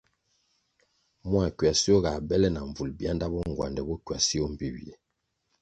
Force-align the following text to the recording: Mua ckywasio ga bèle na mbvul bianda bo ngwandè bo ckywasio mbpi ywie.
Mua 1.29 1.45
ckywasio 1.51 1.95
ga 2.03 2.13
bèle 2.29 2.47
na 2.51 2.61
mbvul 2.69 2.89
bianda 2.97 3.25
bo 3.31 3.39
ngwandè 3.49 3.81
bo 3.87 3.95
ckywasio 3.99 4.43
mbpi 4.51 4.67
ywie. 4.69 4.93